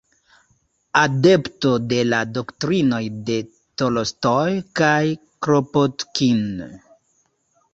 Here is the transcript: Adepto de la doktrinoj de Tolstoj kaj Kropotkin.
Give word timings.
Adepto 1.01 1.73
de 1.91 1.99
la 2.13 2.21
doktrinoj 2.37 3.01
de 3.27 3.37
Tolstoj 3.83 4.41
kaj 4.81 4.97
Kropotkin. 5.49 6.43